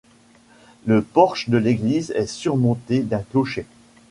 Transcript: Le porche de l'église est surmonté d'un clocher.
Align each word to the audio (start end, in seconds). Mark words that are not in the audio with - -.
Le 0.87 1.03
porche 1.03 1.49
de 1.51 1.57
l'église 1.59 2.09
est 2.15 2.25
surmonté 2.25 3.03
d'un 3.03 3.19
clocher. 3.21 3.67